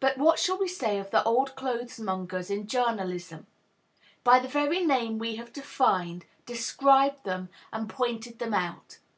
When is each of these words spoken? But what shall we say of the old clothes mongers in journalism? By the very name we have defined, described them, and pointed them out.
But 0.00 0.16
what 0.16 0.38
shall 0.38 0.56
we 0.56 0.66
say 0.66 0.98
of 0.98 1.10
the 1.10 1.22
old 1.24 1.56
clothes 1.56 2.00
mongers 2.00 2.48
in 2.50 2.66
journalism? 2.66 3.46
By 4.24 4.38
the 4.38 4.48
very 4.48 4.80
name 4.82 5.18
we 5.18 5.36
have 5.36 5.52
defined, 5.52 6.24
described 6.46 7.24
them, 7.24 7.50
and 7.70 7.86
pointed 7.86 8.38
them 8.38 8.54
out. 8.54 8.98